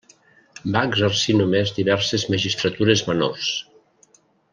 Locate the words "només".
1.41-1.73